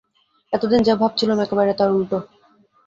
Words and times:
এতদিন 0.53 0.81
যা 0.83 0.93
ভাবছিলুম 0.95 1.37
একেবারে 1.41 1.71
তার 1.73 1.89
উলটো। 1.91 2.17